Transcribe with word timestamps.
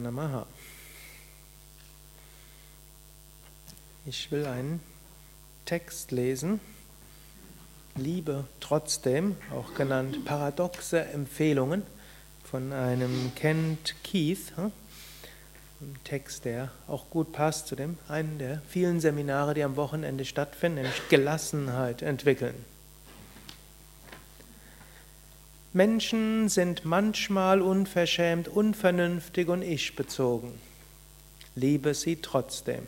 Namaha. 0.00 0.46
Ich 4.04 4.30
will 4.30 4.46
einen 4.46 4.80
Text 5.64 6.12
lesen. 6.12 6.60
Liebe 7.96 8.44
trotzdem, 8.60 9.36
auch 9.52 9.74
genannt 9.74 10.24
paradoxe 10.24 11.00
Empfehlungen 11.06 11.82
von 12.44 12.72
einem 12.72 13.32
Kent 13.34 13.96
Keith. 14.04 14.52
Ein 14.58 15.96
Text, 16.04 16.44
der 16.44 16.70
auch 16.86 17.10
gut 17.10 17.32
passt 17.32 17.66
zu 17.66 17.74
dem 17.74 17.98
einen 18.08 18.38
der 18.38 18.62
vielen 18.68 19.00
Seminare, 19.00 19.54
die 19.54 19.64
am 19.64 19.76
Wochenende 19.76 20.24
stattfinden, 20.24 20.82
nämlich 20.82 21.08
Gelassenheit 21.08 22.02
entwickeln. 22.02 22.54
Menschen 25.76 26.48
sind 26.48 26.86
manchmal 26.86 27.60
unverschämt, 27.60 28.48
unvernünftig 28.48 29.48
und 29.48 29.60
ich-bezogen. 29.60 30.52
Liebe 31.54 31.92
sie 31.92 32.16
trotzdem. 32.16 32.82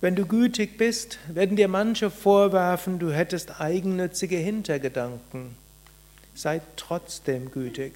Wenn 0.00 0.16
du 0.16 0.26
gütig 0.26 0.78
bist, 0.78 1.18
werden 1.28 1.54
dir 1.54 1.68
manche 1.68 2.10
vorwerfen, 2.10 2.98
du 2.98 3.12
hättest 3.12 3.60
eigennützige 3.60 4.36
Hintergedanken. 4.36 5.54
Sei 6.34 6.60
trotzdem 6.74 7.52
gütig. 7.52 7.92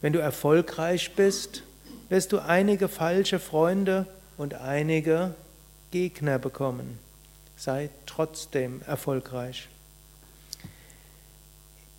Wenn 0.00 0.12
du 0.12 0.18
erfolgreich 0.18 1.12
bist, 1.14 1.62
wirst 2.08 2.32
du 2.32 2.40
einige 2.40 2.88
falsche 2.88 3.38
Freunde 3.38 4.08
und 4.36 4.54
einige 4.54 5.36
Gegner 5.92 6.40
bekommen. 6.40 6.98
Sei 7.56 7.88
trotzdem 8.04 8.82
erfolgreich. 8.84 9.68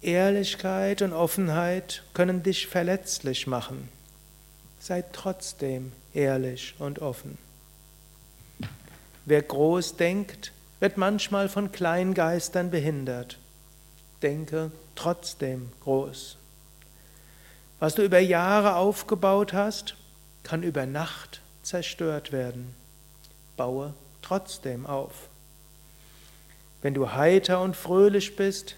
Ehrlichkeit 0.01 1.01
und 1.01 1.13
Offenheit 1.13 2.03
können 2.13 2.43
dich 2.43 2.67
verletzlich 2.67 3.47
machen. 3.47 3.89
Sei 4.79 5.03
trotzdem 5.11 5.91
ehrlich 6.13 6.75
und 6.79 6.99
offen. 6.99 7.37
Wer 9.25 9.41
groß 9.41 9.97
denkt, 9.97 10.53
wird 10.79 10.97
manchmal 10.97 11.49
von 11.49 11.71
Kleingeistern 11.71 12.69
behindert. 12.69 13.37
Denke 14.21 14.71
trotzdem 14.95 15.71
groß. 15.83 16.37
Was 17.79 17.95
du 17.95 18.03
über 18.03 18.19
Jahre 18.19 18.75
aufgebaut 18.75 19.53
hast, 19.53 19.95
kann 20.43 20.63
über 20.63 20.85
Nacht 20.85 21.41
zerstört 21.63 22.31
werden. 22.31 22.73
Baue 23.57 23.93
trotzdem 24.21 24.85
auf. 24.85 25.29
Wenn 26.81 26.93
du 26.93 27.11
heiter 27.11 27.61
und 27.61 27.75
fröhlich 27.75 28.35
bist, 28.35 28.75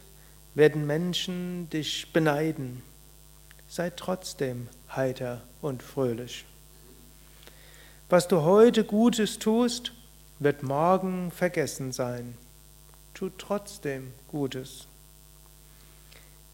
werden 0.55 0.86
Menschen 0.88 1.69
dich 1.69 2.11
beneiden. 2.11 2.81
Sei 3.67 3.89
trotzdem 3.92 4.67
heiter 4.95 5.42
und 5.61 5.83
fröhlich. 5.83 6.45
Was 8.09 8.28
du 8.28 8.42
heute 8.42 8.83
Gutes 8.83 9.38
tust, 9.38 9.94
wird 10.39 10.64
morgen 10.64 11.31
vergessen 11.31 11.92
sein. 11.92 12.36
Tu 13.14 13.30
trotzdem 13.38 14.14
Gutes. 14.27 14.88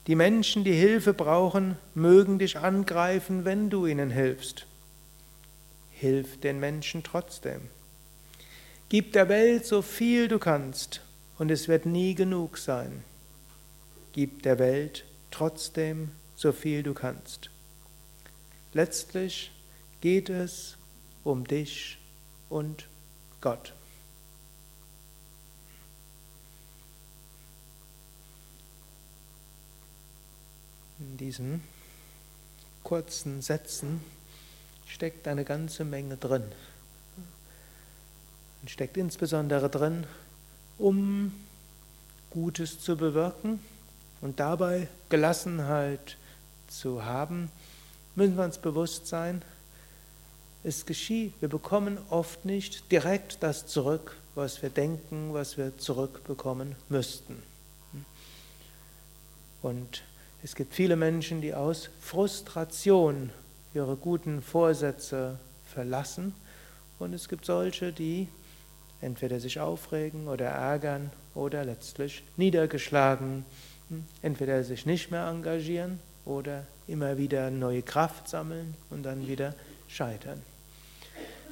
Die 0.07 0.16
Menschen, 0.16 0.63
die 0.63 0.73
Hilfe 0.73 1.13
brauchen, 1.13 1.77
mögen 1.93 2.38
dich 2.38 2.57
angreifen, 2.57 3.45
wenn 3.45 3.69
du 3.69 3.85
ihnen 3.85 4.11
hilfst. 4.11 4.66
Hilf 5.91 6.39
den 6.41 6.59
Menschen 6.59 7.03
trotzdem. 7.03 7.61
Gib 8.89 9.13
der 9.13 9.29
Welt 9.29 9.66
so 9.66 9.81
viel 9.81 10.27
du 10.27 10.38
kannst, 10.38 11.01
und 11.38 11.49
es 11.49 11.67
wird 11.67 11.85
nie 11.85 12.13
genug 12.13 12.57
sein. 12.57 13.03
Gib 14.16 14.44
der 14.44 14.59
Welt 14.59 15.03
trotzdem 15.30 16.09
so 16.38 16.53
viel 16.53 16.83
du 16.83 16.94
kannst. 16.94 17.49
Letztlich 18.72 19.52
geht 19.99 20.30
es 20.30 20.77
um 21.25 21.45
dich 21.45 21.97
und 22.47 22.88
Gott. 23.41 23.73
In 31.00 31.17
diesen 31.17 31.61
kurzen 32.84 33.41
Sätzen 33.41 34.00
steckt 34.88 35.28
eine 35.28 35.44
ganze 35.44 35.84
Menge 35.84 36.16
drin. 36.16 36.45
Und 38.61 38.69
steckt 38.69 38.95
insbesondere 38.95 39.69
drin, 39.69 40.07
um 40.78 41.34
Gutes 42.29 42.79
zu 42.79 42.95
bewirken 42.95 43.59
und 44.25 44.40
dabei 44.40 44.88
Gelassenheit 45.09 46.18
zu 46.68 47.06
haben, 47.06 47.52
müssen 48.16 48.36
wir 48.36 48.44
uns 48.44 48.58
bewusst 48.58 49.06
sein, 49.06 49.44
es 50.63 50.88
geschieht, 50.88 51.34
wir 51.41 51.47
bekommen 51.47 52.00
oft 52.09 52.44
nicht 52.44 52.91
direkt 52.91 53.44
das 53.44 53.68
zurück, 53.68 54.18
was 54.34 54.64
wir 54.64 54.72
denken, 54.72 55.35
was 55.35 55.59
wir 55.59 55.78
zurückbekommen 55.78 56.75
müssten. 56.90 57.44
Und 59.62 60.02
es 60.41 60.56
gibt 60.56 60.74
viele 60.74 60.96
Menschen, 60.96 61.40
die 61.40 61.53
aus 61.53 61.90
Frustration 62.02 63.30
ihre 63.75 63.96
guten 63.96 64.41
Vorsätze 64.41 65.38
verlassen. 65.72 66.34
Und 66.97 67.14
es 67.14 67.30
gibt 67.30 67.46
solche, 67.46 67.94
die 67.94 68.28
entweder 69.02 69.40
sich 69.40 69.59
aufregen 69.59 70.28
oder 70.28 70.47
ärgern 70.47 71.12
oder 71.35 71.64
letztlich 71.64 72.24
niedergeschlagen 72.38 73.46
entweder 74.22 74.63
sich 74.63 74.85
nicht 74.85 75.12
mehr 75.12 75.28
engagieren 75.28 76.00
oder 76.25 76.66
immer 76.88 77.18
wieder 77.18 77.51
neue 77.51 77.81
Kraft 77.81 78.28
sammeln 78.28 78.75
und 78.90 79.03
dann 79.03 79.28
wieder 79.28 79.53
scheitern. 79.88 80.41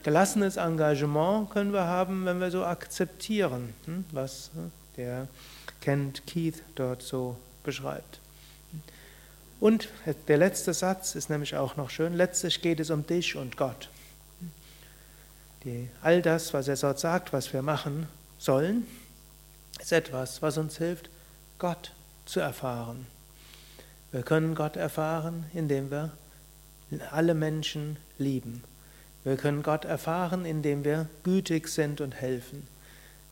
Gelassenes 0.03 0.57
Engagement 0.57 1.49
können 1.51 1.71
wir 1.71 1.85
haben, 1.85 2.25
wenn 2.25 2.39
wir 2.39 2.51
so 2.51 2.65
akzeptieren, 2.65 3.73
hm, 3.85 4.03
was 4.11 4.51
hm, 4.53 4.71
der 4.97 5.27
Kent 5.81 6.27
Keith 6.27 6.61
dort 6.75 7.01
so 7.01 7.37
beschreibt. 7.63 8.19
Und 9.59 9.87
der 10.27 10.37
letzte 10.37 10.73
Satz 10.73 11.15
ist 11.15 11.29
nämlich 11.29 11.55
auch 11.55 11.77
noch 11.77 11.89
schön. 11.89 12.13
Letztlich 12.13 12.61
geht 12.61 12.81
es 12.81 12.89
um 12.89 13.07
dich 13.07 13.37
und 13.37 13.55
Gott. 13.55 13.87
Die, 15.63 15.87
all 16.01 16.21
das, 16.21 16.53
was 16.53 16.67
er 16.67 16.75
dort 16.75 16.99
sagt, 16.99 17.31
was 17.31 17.53
wir 17.53 17.61
machen 17.61 18.07
sollen, 18.37 18.85
ist 19.79 19.93
etwas, 19.93 20.41
was 20.41 20.57
uns 20.57 20.77
hilft, 20.77 21.09
Gott 21.59 21.93
zu 22.25 22.39
erfahren. 22.39 23.05
Wir 24.11 24.21
können 24.21 24.55
Gott 24.55 24.75
erfahren, 24.75 25.45
indem 25.53 25.89
wir 25.89 26.11
alle 27.11 27.33
Menschen 27.33 27.97
lieben. 28.17 28.63
Wir 29.23 29.37
können 29.37 29.63
Gott 29.63 29.85
erfahren, 29.85 30.45
indem 30.45 30.83
wir 30.83 31.07
gütig 31.23 31.67
sind 31.67 32.01
und 32.01 32.13
helfen. 32.13 32.67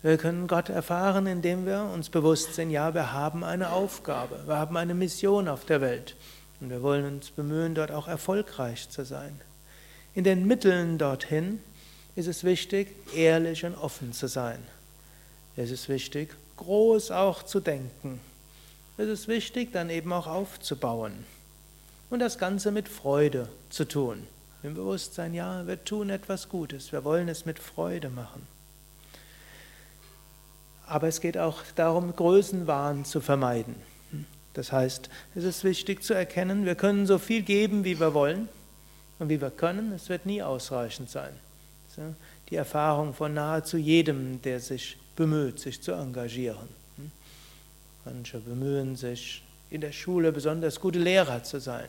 Wir 0.01 0.17
können 0.17 0.47
Gott 0.47 0.69
erfahren, 0.69 1.27
indem 1.27 1.67
wir 1.67 1.83
uns 1.83 2.09
bewusst 2.09 2.55
sind, 2.55 2.71
ja, 2.71 2.95
wir 2.95 3.13
haben 3.13 3.43
eine 3.43 3.69
Aufgabe, 3.69 4.39
wir 4.47 4.57
haben 4.57 4.75
eine 4.75 4.95
Mission 4.95 5.47
auf 5.47 5.65
der 5.65 5.81
Welt 5.81 6.15
und 6.59 6.71
wir 6.71 6.81
wollen 6.81 7.05
uns 7.05 7.29
bemühen, 7.29 7.75
dort 7.75 7.91
auch 7.91 8.07
erfolgreich 8.07 8.89
zu 8.89 9.05
sein. 9.05 9.39
In 10.15 10.23
den 10.23 10.47
Mitteln 10.47 10.97
dorthin 10.97 11.59
ist 12.15 12.27
es 12.27 12.43
wichtig, 12.43 12.95
ehrlich 13.15 13.63
und 13.63 13.75
offen 13.75 14.13
zu 14.13 14.27
sein. 14.27 14.59
Es 15.55 15.69
ist 15.69 15.87
wichtig, 15.87 16.33
groß 16.57 17.11
auch 17.11 17.43
zu 17.43 17.59
denken 17.59 18.19
es 18.97 19.07
ist 19.07 19.27
wichtig, 19.27 19.71
dann 19.71 19.89
eben 19.89 20.11
auch 20.13 20.27
aufzubauen 20.27 21.25
und 22.09 22.19
das 22.19 22.37
Ganze 22.37 22.71
mit 22.71 22.87
Freude 22.87 23.47
zu 23.69 23.85
tun. 23.85 24.27
Im 24.63 24.75
Bewusstsein, 24.75 25.33
ja, 25.33 25.65
wir 25.65 25.83
tun 25.83 26.09
etwas 26.09 26.49
Gutes, 26.49 26.91
wir 26.91 27.03
wollen 27.03 27.29
es 27.29 27.45
mit 27.45 27.57
Freude 27.57 28.09
machen. 28.09 28.45
Aber 30.85 31.07
es 31.07 31.21
geht 31.21 31.37
auch 31.37 31.63
darum, 31.75 32.15
Größenwahn 32.15 33.05
zu 33.05 33.21
vermeiden. 33.21 33.75
Das 34.53 34.71
heißt, 34.71 35.09
es 35.35 35.43
ist 35.45 35.63
wichtig 35.63 36.03
zu 36.03 36.13
erkennen, 36.13 36.65
wir 36.65 36.75
können 36.75 37.07
so 37.07 37.17
viel 37.17 37.41
geben, 37.41 37.85
wie 37.85 37.99
wir 37.99 38.13
wollen 38.13 38.49
und 39.17 39.29
wie 39.29 39.39
wir 39.39 39.49
können, 39.49 39.93
es 39.93 40.09
wird 40.09 40.25
nie 40.25 40.43
ausreichend 40.43 41.09
sein. 41.09 41.33
Die 42.49 42.55
Erfahrung 42.55 43.13
von 43.13 43.33
nahezu 43.33 43.77
jedem, 43.77 44.41
der 44.41 44.59
sich 44.59 44.97
bemüht, 45.15 45.59
sich 45.59 45.81
zu 45.81 45.93
engagieren. 45.93 46.80
Manche 48.05 48.39
bemühen 48.39 48.95
sich, 48.95 49.43
in 49.69 49.81
der 49.81 49.91
Schule 49.91 50.31
besonders 50.31 50.79
gute 50.79 50.99
Lehrer 50.99 51.43
zu 51.43 51.59
sein. 51.59 51.87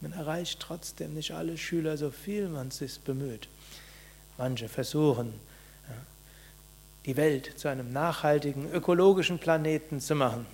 Man 0.00 0.12
erreicht 0.12 0.60
trotzdem 0.60 1.14
nicht 1.14 1.32
alle 1.32 1.58
Schüler 1.58 1.96
so 1.96 2.10
viel 2.10 2.48
man 2.48 2.70
sich 2.70 2.98
bemüht. 3.00 3.48
Manche 4.38 4.68
versuchen, 4.68 5.34
die 7.06 7.16
Welt 7.16 7.52
zu 7.58 7.68
einem 7.68 7.92
nachhaltigen, 7.92 8.70
ökologischen 8.72 9.38
Planeten 9.38 10.00
zu 10.00 10.14
machen. 10.14 10.46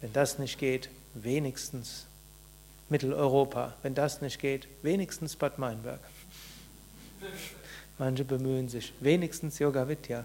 Wenn 0.00 0.12
das 0.12 0.38
nicht 0.38 0.58
geht, 0.58 0.88
wenigstens 1.14 2.06
Mitteleuropa. 2.88 3.74
Wenn 3.82 3.94
das 3.94 4.20
nicht 4.20 4.40
geht, 4.40 4.68
wenigstens 4.82 5.36
Bad 5.36 5.58
Meinberg. 5.58 6.00
Manche 7.98 8.24
bemühen 8.24 8.68
sich, 8.68 8.92
wenigstens 9.00 9.58
Yoga 9.58 9.88
Vidya. 9.88 10.24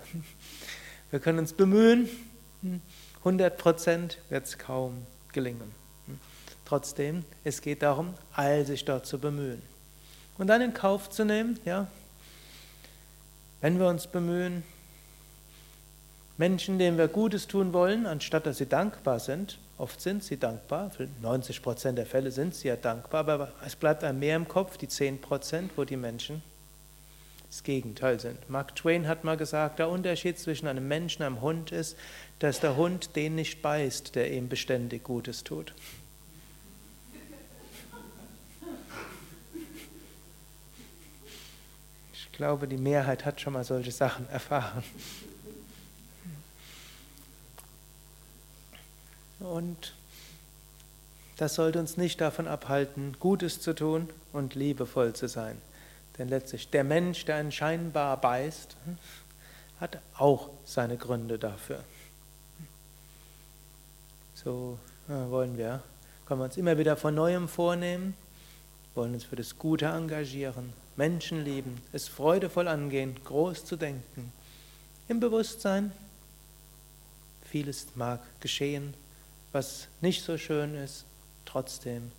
Wir 1.09 1.19
können 1.19 1.39
uns 1.39 1.53
bemühen, 1.53 2.09
100 3.21 3.57
Prozent 3.57 4.17
wird 4.29 4.45
es 4.45 4.57
kaum 4.57 5.05
gelingen. 5.31 5.71
Trotzdem, 6.65 7.23
es 7.43 7.61
geht 7.61 7.83
darum, 7.83 8.13
all 8.33 8.65
sich 8.65 8.85
dort 8.85 9.05
zu 9.05 9.19
bemühen. 9.19 9.61
Und 10.37 10.47
dann 10.47 10.61
in 10.61 10.73
Kauf 10.73 11.09
zu 11.09 11.23
nehmen, 11.23 11.59
ja, 11.65 11.87
wenn 13.61 13.77
wir 13.77 13.87
uns 13.87 14.07
bemühen, 14.07 14.63
Menschen, 16.37 16.79
denen 16.79 16.97
wir 16.97 17.07
Gutes 17.07 17.45
tun 17.45 17.73
wollen, 17.73 18.07
anstatt 18.07 18.47
dass 18.47 18.57
sie 18.57 18.65
dankbar 18.65 19.19
sind, 19.19 19.59
oft 19.77 20.01
sind 20.01 20.23
sie 20.23 20.37
dankbar, 20.37 20.89
für 20.89 21.07
90 21.21 21.61
Prozent 21.61 21.99
der 21.99 22.07
Fälle 22.07 22.31
sind 22.31 22.55
sie 22.55 22.69
ja 22.69 22.75
dankbar, 22.75 23.29
aber 23.29 23.51
es 23.63 23.75
bleibt 23.75 24.03
einem 24.03 24.17
mehr 24.17 24.35
im 24.35 24.47
Kopf, 24.47 24.77
die 24.77 24.87
10 24.87 25.21
Prozent, 25.21 25.71
wo 25.75 25.83
die 25.83 25.97
Menschen 25.97 26.41
das 27.51 27.63
Gegenteil 27.63 28.17
sind. 28.17 28.49
Mark 28.49 28.77
Twain 28.77 29.09
hat 29.09 29.25
mal 29.25 29.35
gesagt, 29.35 29.79
der 29.79 29.89
Unterschied 29.89 30.39
zwischen 30.39 30.67
einem 30.67 30.87
Menschen 30.87 31.21
und 31.21 31.27
einem 31.27 31.41
Hund 31.41 31.73
ist, 31.73 31.97
dass 32.39 32.61
der 32.61 32.77
Hund 32.77 33.17
den 33.17 33.35
nicht 33.35 33.61
beißt, 33.61 34.15
der 34.15 34.31
ihm 34.31 34.47
beständig 34.47 35.03
Gutes 35.03 35.43
tut. 35.43 35.73
Ich 42.13 42.31
glaube, 42.31 42.69
die 42.69 42.77
Mehrheit 42.77 43.25
hat 43.25 43.41
schon 43.41 43.51
mal 43.51 43.65
solche 43.65 43.91
Sachen 43.91 44.29
erfahren. 44.29 44.83
Und 49.41 49.93
das 51.35 51.55
sollte 51.55 51.79
uns 51.79 51.97
nicht 51.97 52.21
davon 52.21 52.47
abhalten, 52.47 53.17
Gutes 53.19 53.59
zu 53.59 53.75
tun 53.75 54.09
und 54.31 54.55
liebevoll 54.55 55.13
zu 55.13 55.27
sein. 55.27 55.61
Denn 56.17 56.27
letztlich 56.29 56.69
der 56.69 56.83
Mensch, 56.83 57.25
der 57.25 57.37
einen 57.37 57.51
scheinbar 57.51 58.19
beißt, 58.19 58.75
hat 59.79 59.99
auch 60.17 60.49
seine 60.65 60.97
Gründe 60.97 61.39
dafür. 61.39 61.83
So 64.35 64.77
wollen 65.07 65.57
wir, 65.57 65.83
können 66.25 66.39
wir 66.39 66.45
uns 66.45 66.57
immer 66.57 66.77
wieder 66.77 66.95
von 66.95 67.15
neuem 67.15 67.47
vornehmen, 67.47 68.15
wollen 68.95 69.13
uns 69.13 69.23
für 69.23 69.35
das 69.35 69.57
Gute 69.57 69.85
engagieren, 69.85 70.73
Menschen 70.95 71.43
lieben, 71.43 71.81
es 71.93 72.07
freudevoll 72.07 72.67
angehen, 72.67 73.15
groß 73.23 73.65
zu 73.65 73.75
denken. 73.75 74.31
Im 75.07 75.19
Bewusstsein, 75.19 75.91
vieles 77.45 77.87
mag 77.95 78.21
geschehen, 78.39 78.93
was 79.51 79.87
nicht 79.99 80.23
so 80.23 80.37
schön 80.37 80.75
ist, 80.75 81.05
trotzdem, 81.45 82.11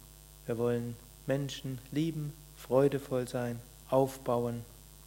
wir 0.46 0.58
wollen 0.58 0.96
Menschen 1.26 1.78
lieben, 1.90 2.32
freudevoll 2.56 3.28
sein, 3.28 3.60
aufbauen, 3.92 4.64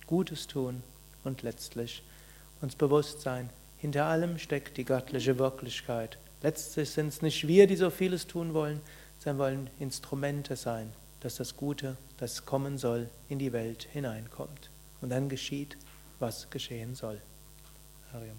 Gutes 0.07 0.47
tun 0.47 0.83
und 1.23 1.41
letztlich 1.41 2.03
uns 2.61 2.75
bewusst 2.75 3.21
sein, 3.21 3.49
hinter 3.77 4.05
allem 4.05 4.37
steckt 4.39 4.77
die 4.77 4.85
göttliche 4.85 5.37
Wirklichkeit. 5.37 6.17
Letztlich 6.41 6.89
sind 6.89 7.07
es 7.07 7.21
nicht 7.21 7.47
wir, 7.47 7.67
die 7.67 7.75
so 7.75 7.89
vieles 7.89 8.27
tun 8.27 8.53
wollen, 8.53 8.81
sondern 9.19 9.39
wollen 9.39 9.69
Instrumente 9.79 10.55
sein, 10.55 10.91
dass 11.21 11.35
das 11.35 11.57
Gute, 11.57 11.97
das 12.17 12.45
kommen 12.45 12.77
soll, 12.77 13.09
in 13.29 13.39
die 13.39 13.53
Welt 13.53 13.87
hineinkommt. 13.91 14.69
Und 15.01 15.09
dann 15.09 15.29
geschieht, 15.29 15.77
was 16.19 16.49
geschehen 16.49 16.95
soll. 16.95 17.19
Hariam 18.13 18.37